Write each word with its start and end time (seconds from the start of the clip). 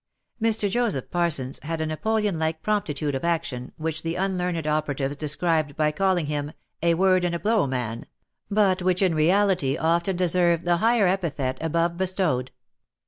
Mr. 0.41 0.67
Joseph 0.67 1.11
Parsons 1.11 1.59
had 1.61 1.79
a 1.79 1.85
Napoleon 1.85 2.39
like 2.39 2.63
promptitude 2.63 3.13
of 3.13 3.23
action, 3.23 3.71
which 3.77 4.01
the 4.01 4.15
unlearned 4.15 4.65
operatives 4.65 5.15
described 5.15 5.75
by 5.75 5.91
calling 5.91 6.25
him" 6.25 6.53
a 6.81 6.95
word 6.95 7.23
and 7.23 7.35
a 7.35 7.39
blow 7.39 7.67
man," 7.67 8.07
but 8.49 8.81
which 8.81 9.03
in 9.03 9.13
reality 9.13 9.77
often 9.77 10.15
deserved 10.15 10.65
the 10.65 10.77
higher 10.77 11.05
epithet 11.05 11.59
above 11.61 11.97
bestowed. 11.97 12.49